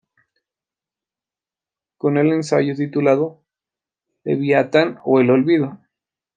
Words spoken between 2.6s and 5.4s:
titulado ""¿Leviatán o el